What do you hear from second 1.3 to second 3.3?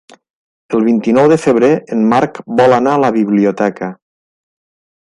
de febrer en Marc vol anar a la